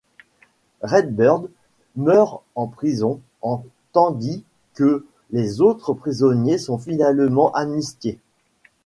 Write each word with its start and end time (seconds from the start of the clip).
Red 0.81 1.15
Bird 1.15 1.47
meurt 1.95 2.41
en 2.55 2.65
prison 2.65 3.21
en 3.43 3.63
tandis 3.91 4.43
que 4.73 5.05
les 5.29 5.61
autres 5.61 5.93
prisonniers 5.93 6.57
sont 6.57 6.79
finalement 6.79 7.51
amnistiés. 7.53 8.17